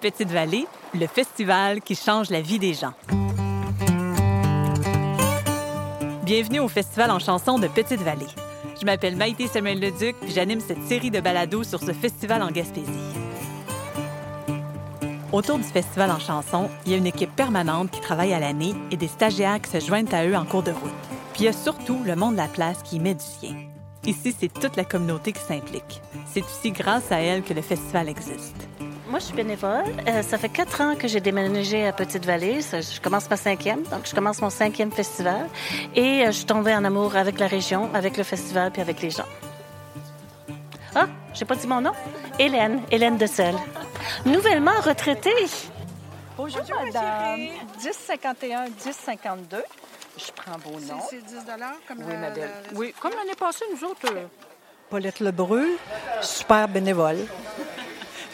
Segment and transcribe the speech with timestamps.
[0.00, 2.92] Petite Vallée, le festival qui change la vie des gens.
[6.22, 8.26] Bienvenue au Festival en chanson de Petite Vallée.
[8.80, 12.50] Je m'appelle Maïté Samuel Leduc, puis j'anime cette série de balados sur ce festival en
[12.50, 12.86] Gaspésie.
[15.32, 18.74] Autour du festival en chanson, il y a une équipe permanente qui travaille à l'année
[18.92, 20.92] et des stagiaires qui se joignent à eux en cours de route.
[21.32, 23.56] Puis il y a surtout le monde de la place qui y met du sien.
[24.04, 26.00] Ici, c'est toute la communauté qui s'implique.
[26.32, 28.67] C'est aussi grâce à elle que le festival existe.
[29.08, 29.84] Moi, je suis bénévole.
[30.06, 32.60] Euh, ça fait quatre ans que j'ai déménagé à Petite-Vallée.
[32.60, 35.48] Je commence ma cinquième, donc je commence mon cinquième festival.
[35.94, 39.00] Et euh, je suis tombée en amour avec la région, avec le festival, puis avec
[39.00, 39.24] les gens.
[40.94, 41.92] Ah, j'ai pas dit mon nom?
[42.38, 43.56] Hélène, Hélène de Selle.
[44.26, 45.32] Nouvellement retraitée.
[46.36, 47.40] Bonjour, madame.
[47.82, 49.62] 1051, 1052.
[50.18, 51.00] Je prends vos noms.
[51.08, 51.34] C'est 10
[51.86, 52.50] comme Oui, la- ma belle.
[52.72, 54.12] la- Oui, comme l'année passée, nous autres.
[54.12, 54.26] euh,
[54.90, 55.66] Paulette Lebreu,
[56.20, 57.18] super bénévole.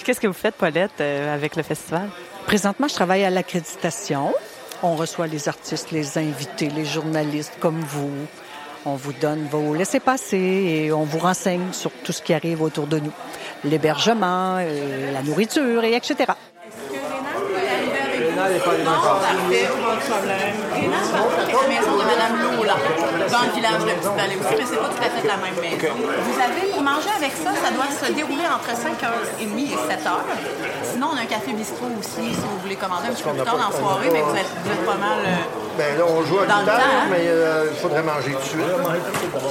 [0.03, 2.09] Qu'est-ce que vous faites, Paulette, euh, avec le festival?
[2.47, 4.33] Présentement, je travaille à l'accréditation.
[4.83, 8.11] On reçoit les artistes, les invités, les journalistes comme vous.
[8.85, 12.87] On vous donne vos laissez-passer et on vous renseigne sur tout ce qui arrive autour
[12.87, 13.13] de nous.
[13.65, 16.33] L'hébergement, euh, la nourriture, et etc.
[18.45, 18.51] la
[21.69, 22.75] maison de Madame Lola,
[23.31, 25.55] dans le village de Petite Vallée aussi, mais c'est pas tout à fait la même
[25.61, 25.95] maison.
[25.97, 30.11] Vous avez, pour manger avec ça, ça doit se dérouler entre 5h30 et 7h.
[30.93, 33.43] Sinon, on a un café bistrot aussi, si vous voulez commander un petit peu plus
[33.43, 35.19] tard dans la soirée, mais vous êtes, vous êtes pas mal.
[35.25, 35.37] euh,
[35.79, 37.07] Ben là, on joue à Dans le tout à hein?
[37.11, 38.65] mais euh, il faudrait manger tout de suite.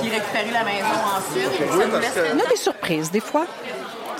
[0.01, 1.51] qui récupérer la maison ensuite.
[1.57, 3.45] ça nous laisse On a des surprises des fois.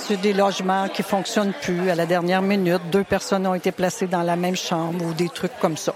[0.05, 2.81] C'est des logements qui fonctionnent plus à la dernière minute.
[2.91, 5.93] Deux personnes ont été placées dans la même chambre ou des trucs comme ça.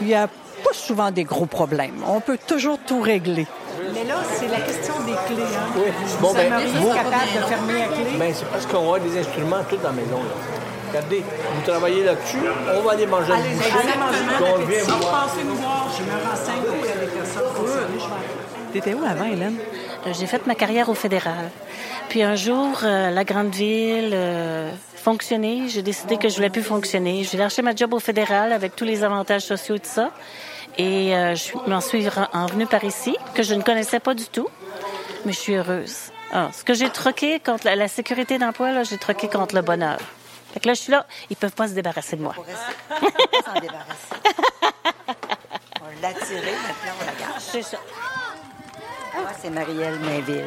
[0.00, 2.04] Il n'y a pas souvent des gros problèmes.
[2.06, 3.48] On peut toujours tout régler.
[3.92, 5.42] Mais là, c'est la question des clés.
[5.42, 5.82] Hein?
[6.20, 8.04] Bon, ben, Marie vous, capable de fermer la clé.
[8.18, 10.18] ben, c'est parce qu'on a des instruments tout dans la maison.
[10.18, 10.34] Là.
[10.90, 12.38] Regardez, vous travaillez là-dessus,
[12.76, 15.26] on va aller manger Allez, le allez boucher, manger puis on la vient voir.
[15.26, 15.88] Passez nous voir.
[15.96, 18.14] Je me renseigne auprès des personnes concernées.
[18.72, 19.56] T'étais où avant, Hélène?
[20.12, 21.50] J'ai fait ma carrière au fédéral.
[22.08, 25.68] Puis un jour, euh, la grande ville euh, fonctionnait.
[25.68, 27.22] J'ai décidé que je voulais plus fonctionner.
[27.24, 30.10] J'ai lâché ma job au fédéral avec tous les avantages sociaux et tout ça.
[30.78, 34.14] Et euh, je m'en suis ren- en venue par ici, que je ne connaissais pas
[34.14, 34.48] du tout.
[35.26, 35.96] Mais je suis heureuse.
[36.32, 39.62] Ah, ce que j'ai troqué contre la, la sécurité d'emploi, là, j'ai troqué contre le
[39.62, 39.98] bonheur.
[40.54, 42.34] Fait que là, je suis là, ils peuvent pas se débarrasser de moi.
[42.34, 44.14] s'en débarrasser.
[45.82, 47.40] on l'a tiré, maintenant on la garde.
[47.40, 47.78] C'est ça.
[49.42, 50.44] C'est Marielle Mainville.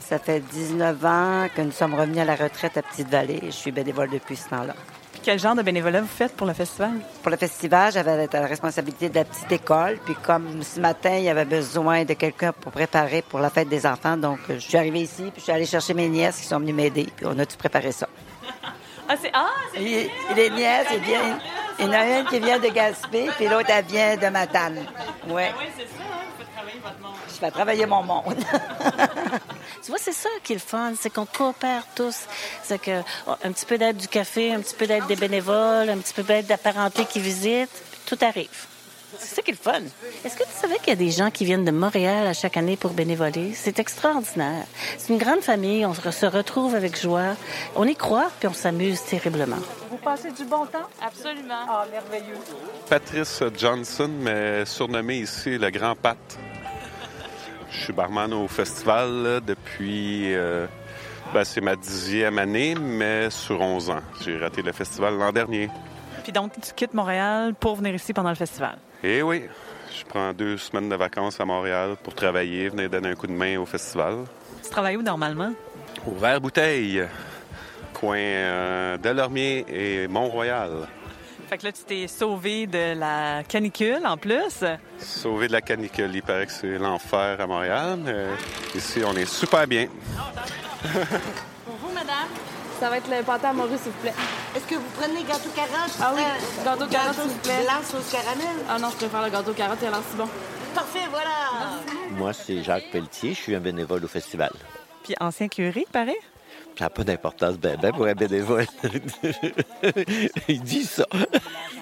[0.00, 3.40] Ça fait 19 ans que nous sommes revenus à la retraite à Petite-Vallée.
[3.46, 4.74] Je suis bénévole depuis ce temps-là.
[5.12, 6.92] Puis quel genre de bénévolat vous faites pour le festival?
[7.22, 9.98] Pour le festival, j'avais la responsabilité de la petite école.
[10.04, 13.68] Puis comme ce matin, il y avait besoin de quelqu'un pour préparer pour la fête
[13.68, 16.38] des enfants, donc euh, je suis arrivée ici, puis je suis allée chercher mes nièces
[16.38, 18.08] qui sont venues m'aider, puis on a tout préparé ça.
[19.12, 19.30] Ah, c'est...
[19.34, 19.80] Ah, c'est...
[20.36, 20.86] Les nièces,
[21.80, 24.86] il y en a une qui vient de Gaspé, puis l'autre, elle vient de Matane.
[25.28, 25.52] Ouais.
[25.58, 25.99] Oui, c'est ça,
[27.40, 28.36] fais travailler mon monde.
[29.82, 32.26] Tu vois, c'est ça qui est le fun, c'est qu'on coopère tous.
[32.62, 35.88] C'est que oh, un petit peu d'aide du café, un petit peu d'aide des bénévoles,
[35.88, 38.66] un petit peu d'aide de la parenté qui visite, puis tout arrive.
[39.18, 39.80] C'est ça qui est le fun.
[40.24, 42.56] Est-ce que tu savais qu'il y a des gens qui viennent de Montréal à chaque
[42.56, 43.52] année pour bénévoler?
[43.54, 44.66] C'est extraordinaire.
[44.98, 47.34] C'est une grande famille, on se retrouve avec joie,
[47.74, 49.58] on y croit, puis on s'amuse terriblement.
[49.90, 50.88] Vous passez du bon temps?
[51.02, 51.64] Absolument.
[51.68, 52.36] Ah, merveilleux.
[52.88, 56.18] Patrice Johnson, mais surnommé ici le Grand Pat.
[57.70, 60.34] Je suis barman au festival là, depuis.
[60.34, 60.66] euh,
[61.32, 64.00] ben, c'est ma dixième année, mais sur 11 ans.
[64.24, 65.70] J'ai raté le festival l'an dernier.
[66.24, 68.76] Puis donc, tu quittes Montréal pour venir ici pendant le festival.
[69.04, 69.44] Et oui,
[69.96, 73.32] je prends deux semaines de vacances à Montréal pour travailler, venir donner un coup de
[73.32, 74.16] main au festival.
[74.64, 75.52] Tu travailles où normalement?
[76.06, 77.04] Au Vert Bouteille,
[77.94, 80.88] coin euh, Delormier et Mont-Royal.
[81.50, 84.62] Fait que là, tu t'es sauvé de la canicule en plus.
[85.00, 87.98] Sauvé de la canicule, il paraît que c'est l'enfer à Montréal.
[88.04, 88.26] mais
[88.76, 89.88] ici, on est super bien.
[91.64, 92.28] Pour vous, madame?
[92.78, 94.14] Ça va être le pâté à manger, s'il vous plaît.
[94.54, 95.98] Est-ce que vous prenez gâteau carotte?
[96.00, 96.22] Ah oui,
[96.64, 97.64] gâteau carotte, s'il vous plaît.
[97.64, 98.56] Blanc sauce caramel?
[98.68, 100.28] Ah non, je préfère le gâteau carotte, il a l'air si bon.
[100.72, 101.80] Parfait, voilà!
[102.12, 104.52] Moi, c'est Jacques Pelletier, je suis un bénévole au festival.
[105.02, 106.14] Puis ancien curé, pareil.
[106.78, 108.64] Ça n'a pas d'importance ben, ben pour un bénévole.
[110.48, 111.04] Il dit ça.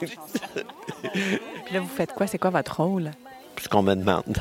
[0.00, 2.26] Puis là, vous faites quoi?
[2.26, 3.10] C'est quoi votre rôle?
[3.62, 4.36] Ce qu'on me demande.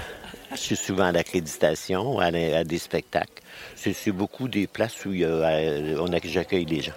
[0.52, 3.44] Je suis souvent à l'accréditation, à, à des spectacles.
[3.76, 6.94] C'est beaucoup des places où euh, on a- j'accueille les gens.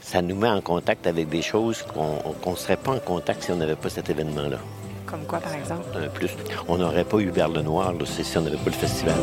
[0.00, 3.50] Ça nous met en contact avec des choses qu'on ne serait pas en contact si
[3.52, 4.58] on n'avait pas cet événement-là.
[5.06, 5.84] Comme quoi, par exemple?
[5.96, 6.30] Un plus,
[6.68, 9.16] on n'aurait pas eu Vers le Noir là, si on n'avait pas le festival.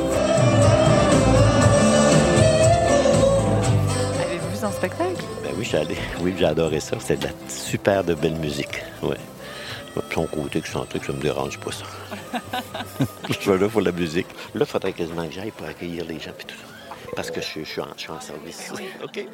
[6.21, 6.97] Oui, j'ai adoré ça.
[6.99, 8.83] C'était de la super de belle musique.
[9.01, 9.17] Ouais.
[10.13, 11.85] Son côté excentrique, ça me dérange pas ça.
[13.29, 14.27] je suis là pour la musique.
[14.53, 17.11] Là, il faudrait quasiment que j'aille pour accueillir les gens puis tout ça.
[17.15, 18.71] Parce que je, je suis, en, je suis en service.
[19.03, 19.27] OK.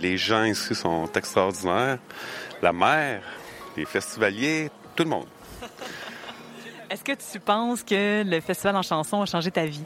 [0.00, 1.98] Les gens ici sont extraordinaires.
[2.60, 3.22] La mer,
[3.76, 5.26] les festivaliers, tout le monde.
[6.90, 9.84] Est-ce que tu penses que le festival en chanson a changé ta vie?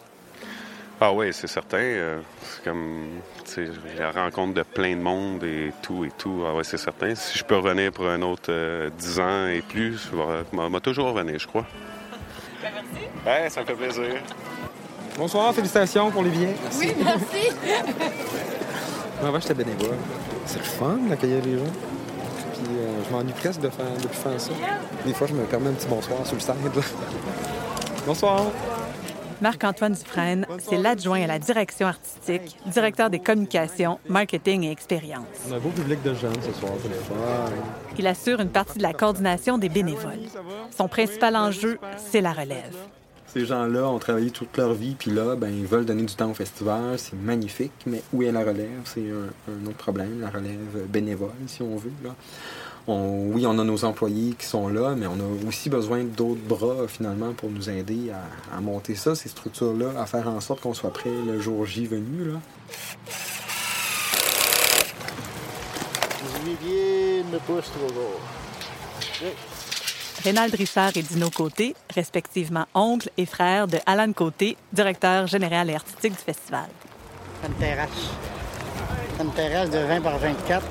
[0.99, 1.77] Ah oui, c'est certain.
[1.77, 6.43] Euh, c'est comme tu sais, la rencontre de plein de monde et tout et tout.
[6.47, 7.15] Ah oui, c'est certain.
[7.15, 11.09] Si je peux revenir pour un autre euh, 10 ans et plus, je vais toujours
[11.13, 11.67] revenir, je crois.
[12.63, 12.77] Merci.
[13.27, 14.23] Ouais, ça me fait plaisir.
[15.19, 16.57] Bonsoir, félicitations pour les billets.
[16.79, 17.51] Oui, merci.
[19.23, 19.97] Avant, j'étais bénévole.
[20.47, 21.73] C'est le fun d'accueillir les gens.
[22.55, 24.53] Puis euh, je m'ennuie presque de, faire, de plus faire ça.
[25.05, 26.75] Des fois, je me permets un petit bonsoir sur le side.
[26.75, 26.83] là.
[28.07, 28.47] Bonsoir.
[29.41, 35.27] Marc-Antoine Dufresne, c'est l'adjoint à la direction artistique, directeur des communications, marketing et expérience.
[35.49, 37.15] On a un beau public de jeunes ce soir, c'est fun.
[37.99, 40.21] Il assure une partie de la coordination des bénévoles.
[40.77, 42.75] Son principal enjeu, c'est la relève.
[43.27, 46.31] Ces gens-là ont travaillé toute leur vie, puis là, ben, ils veulent donner du temps
[46.31, 46.99] au festival.
[46.99, 48.81] C'est magnifique, mais où est la relève?
[48.85, 51.93] C'est un, un autre problème, la relève bénévole, si on veut.
[52.03, 52.15] Là.
[52.89, 56.41] On- oui, on a nos employés qui sont là, mais on a aussi besoin d'autres
[56.47, 60.61] bras, finalement, pour nous aider à, à monter ça, ces structures-là, à faire en sorte
[60.61, 62.25] qu'on soit prêt le jour J venu.
[62.33, 62.39] Là.
[67.33, 68.21] Me pousse trop gros.
[70.25, 75.75] Rénald Richard et Dino Côté, respectivement oncle et frère de Alan Côté, directeur général et
[75.75, 76.67] artistique du festival.
[77.47, 77.89] Une terrasse.
[79.21, 80.65] Une terrasse de 20 par 24.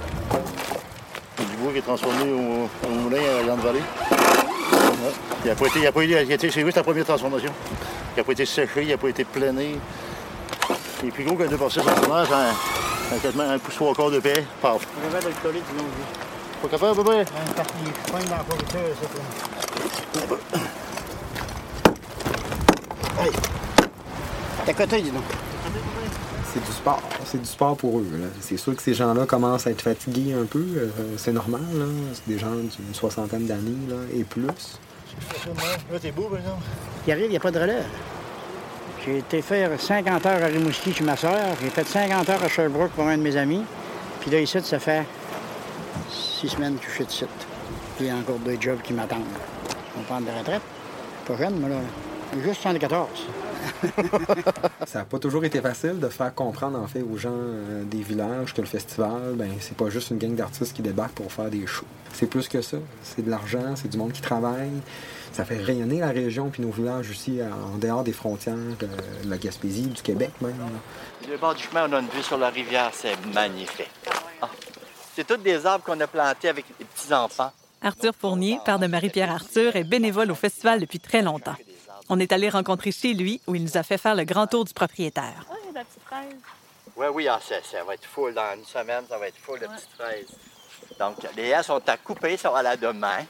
[1.66, 3.80] Bois qui est transformé au, au moulin à Grande Vallée.
[4.12, 5.12] Ouais.
[5.44, 7.06] Il n'a pas été, il a pas été, il a été- c'est juste la première
[7.06, 7.52] transformation.
[8.16, 9.76] Il n'a pas été séché, il n'a pas été plané.
[11.02, 13.96] Il est plus gros qu'un 2 par 6 centimètres, un, un, quasiment un pouce trois
[13.96, 14.46] quarts de paix.
[14.62, 14.78] Paf.
[15.04, 15.86] On va de le coller du long
[16.62, 17.22] Pas capable, à peu près?
[17.22, 20.36] Un parti, je pogne dans la pourriture, c'est tout.
[23.20, 23.32] Hey!
[24.68, 25.24] T'as côté, dis donc.
[26.56, 27.02] C'est du sport.
[27.26, 28.08] C'est du sport pour eux.
[28.40, 30.64] C'est sûr que ces gens-là commencent à être fatigués un peu.
[30.78, 30.88] euh,
[31.18, 31.60] c'est normal.
[31.74, 31.84] là.
[32.14, 34.48] C'est des gens d'une soixantaine d'années là, et plus.
[34.48, 36.64] Là, t'es beau, par exemple.
[37.06, 37.84] Il arrive, il n'y a pas de relève.
[39.06, 41.58] J'ai été faire 50 heures à Rimouski chez ma soeur.
[41.62, 43.64] J'ai fait 50 heures à Sherbrooke pour un de mes amis.
[44.22, 45.06] Puis là, ici, ça fait
[46.10, 47.26] six semaines que je suis ici.
[47.98, 49.26] Puis il y a encore deux jobs qui m'attendent.
[49.94, 50.62] Je vais prendre de retraite.
[51.28, 51.76] Pas jeune, moi, là.
[52.42, 53.10] Juste 74.
[54.86, 58.02] Ça n'a pas toujours été facile de faire comprendre en fait aux gens euh, des
[58.02, 61.50] villages que le festival, ben c'est pas juste une gang d'artistes qui débarquent pour faire
[61.50, 61.86] des shows.
[62.14, 62.78] C'est plus que ça.
[63.04, 64.72] C'est de l'argent, c'est du monde qui travaille.
[65.34, 69.30] Ça fait rayonner la région puis nos villages aussi en dehors des frontières euh, de
[69.30, 70.58] la Gaspésie, du Québec même.
[70.58, 71.30] là.
[71.30, 73.92] Le bord du chemin, on a une vue sur la rivière, c'est magnifique.
[74.42, 74.50] Ah.
[75.16, 77.52] C'est tous des arbres qu'on a plantés avec les petits-enfants.
[77.82, 81.56] Arthur Fournier, père de Marie-Pierre Arthur, est bénévole au festival depuis très longtemps.
[82.08, 84.64] On est allé rencontrer chez lui où il nous a fait faire le grand tour
[84.66, 85.46] du propriétaire.
[85.50, 86.36] Ah, il y a de la petite fraise.
[86.96, 89.60] Oui, oui, ah, ça, ça va être full dans une semaine, ça va être full
[89.60, 90.28] de petites fraises.
[91.00, 93.26] Donc, les haies sont à couper, sont à la demain.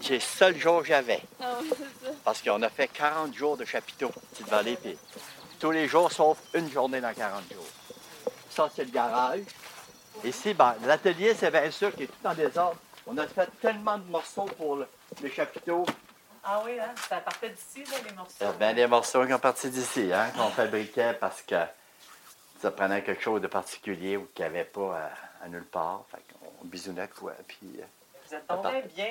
[0.00, 1.20] C'est le seul jour que j'avais.
[1.40, 2.12] Ah oui, c'est ça.
[2.24, 4.96] Parce qu'on a fait 40 jours de chapiteau, petite vallée, puis
[5.58, 7.66] tous les jours, sauf une journée dans 40 jours.
[8.48, 9.40] Ça, c'est le garage.
[10.24, 12.76] Ici, ben, l'atelier, c'est bien sûr qui est tout en désordre.
[13.06, 14.86] On a fait tellement de morceaux pour le,
[15.22, 15.84] le chapiteau.
[16.44, 16.94] Ah oui, hein?
[17.08, 18.44] ça partait d'ici, les morceaux.
[18.44, 21.56] A bien des morceaux qui sont partis d'ici, hein, qu'on fabriquait parce que
[22.60, 26.04] ça prenait quelque chose de particulier ou qu'il n'y avait pas à, à nulle part.
[26.10, 27.58] Fait qu'on bisounait quoi, puis...
[27.78, 27.84] euh,
[28.26, 29.06] Vous êtes tombé bien.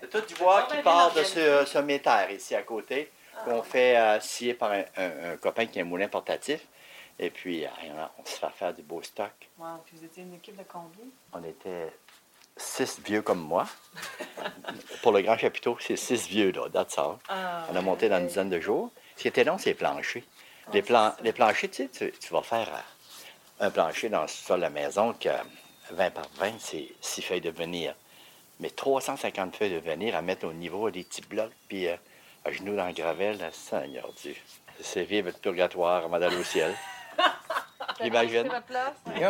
[0.00, 3.10] C'est tout du bois tombé qui part de ce, ce métère ici à côté,
[3.44, 6.66] qu'on fait euh, scier par un, un- un copain qui a un moulin portatif.
[7.18, 7.68] Et puis, euh,
[8.18, 9.30] on se fait faire du beau stock.
[9.58, 11.04] Wow, puis vous étiez une équipe de combien?
[11.34, 11.92] On était
[12.56, 13.66] six vieux comme moi.
[15.02, 17.16] Pour le grand chapiteau, c'est six vieux, là, that's all.
[17.28, 18.90] Ah, On a monté dans une dizaine de jours.
[19.16, 20.22] Ce qui était long, c'est les planchers.
[20.72, 24.28] Les, plan- les planchers, tu sais, tu, tu vas faire euh, un plancher dans le
[24.28, 25.28] sol de la maison que
[25.90, 27.94] 20 par 20, c'est six feuilles de venir.
[28.60, 31.96] Mais 350 feuilles de venir à mettre au niveau des petits blocs, puis euh,
[32.44, 34.34] à genoux dans le gravel, là, Seigneur Dieu.
[34.80, 36.74] C'est vivre le purgatoire d'aller au ciel.
[38.00, 38.48] J'imagine.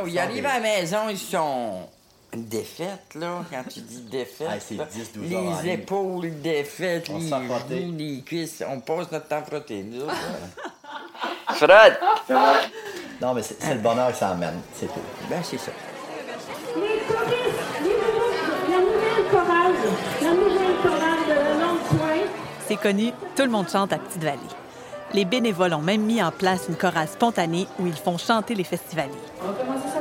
[0.07, 1.88] Ils arrivent à la maison, ils sont
[2.37, 3.43] défaites, là.
[3.51, 5.73] Quand tu dis défaites, Ah, c'est là, 10, 12 heures en les ligne.
[5.81, 8.62] épaules défaites, On les genoux, les cuisses.
[8.69, 10.15] On passe notre temps frotté, nous autres.
[11.55, 11.99] Fred!
[13.21, 15.01] Non, mais c'est le bonheur que ça emmène, c'est tout.
[15.29, 15.71] Ben, c'est ça.
[16.75, 16.81] La
[18.79, 19.75] nouvelle chorale,
[20.23, 22.31] la nouvelle chorale de la Longue Pointe.
[22.67, 24.39] C'est connu, tout le monde chante à Petite-Vallée.
[25.12, 28.65] Les bénévoles ont même mis en place une chorale spontanée où ils font chanter les
[28.65, 29.11] festivaliers.
[29.43, 30.01] On va commencer ça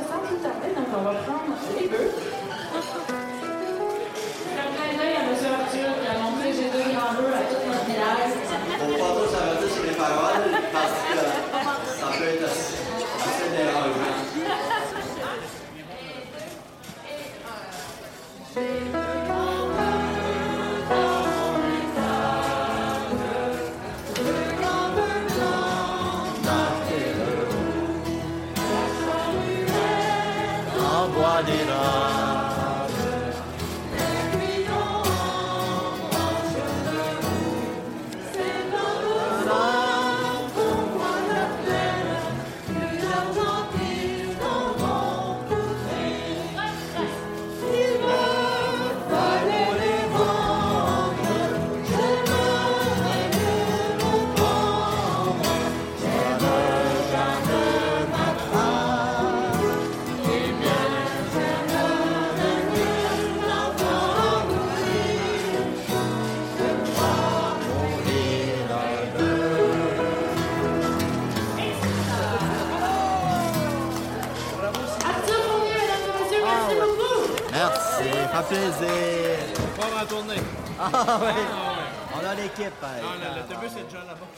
[80.84, 81.28] Ah oui.
[81.36, 82.72] Ah, On a l'équipe.
[82.82, 84.28] Non, l'autobus est déjà là-bas.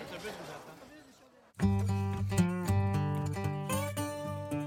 [0.00, 0.32] L'autobus
[1.60, 1.74] nous attend.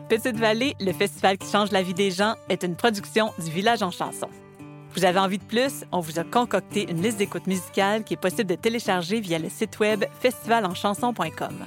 [0.09, 3.81] Petite Vallée, le festival qui change la vie des gens, est une production du Village
[3.83, 4.29] en chanson.
[4.95, 5.83] Vous avez envie de plus?
[5.91, 9.49] On vous a concocté une liste d'écoutes musicales qui est possible de télécharger via le
[9.49, 11.65] site web festivalenchanson.com.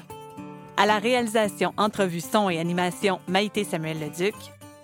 [0.77, 4.35] À la réalisation, entrevue, son et animation, Maïté Samuel Leduc.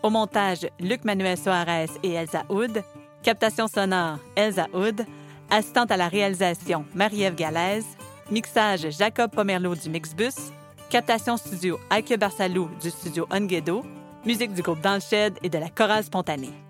[0.03, 2.83] Au montage, Luc-Manuel Soares et Elsa Houd.
[3.27, 5.05] Captation sonore, Elsa Houd.
[5.51, 7.85] Assistante à la réalisation, Marie-Ève Galaise.
[8.31, 10.53] Mixage, Jacob Pomerleau du Mixbus.
[10.91, 13.85] Captation studio, Ike Barsalou du studio Onguedo.
[14.25, 16.66] Musique du groupe Dans le et de la chorale spontanée.